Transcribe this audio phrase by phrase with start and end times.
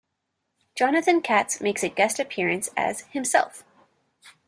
[0.75, 3.63] Jonathan Katz makes a guest appearance as himself.